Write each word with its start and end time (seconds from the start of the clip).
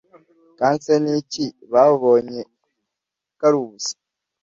kandi 0.59 0.79
se 0.85 0.93
ni 1.03 1.11
iki 1.21 1.45
babonye 1.73 2.39
kari 3.39 3.55
ubusa 3.61 3.93